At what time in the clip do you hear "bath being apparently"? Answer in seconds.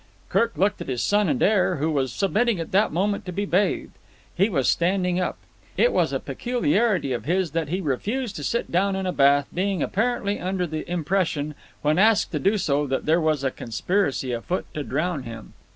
9.13-10.39